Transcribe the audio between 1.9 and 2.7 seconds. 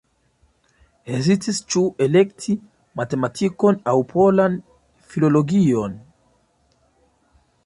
elekti